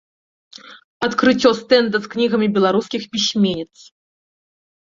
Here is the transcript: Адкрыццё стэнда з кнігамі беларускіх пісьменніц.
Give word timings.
Адкрыццё 1.07 1.51
стэнда 1.59 1.97
з 2.05 2.11
кнігамі 2.13 2.47
беларускіх 2.57 3.01
пісьменніц. 3.15 3.75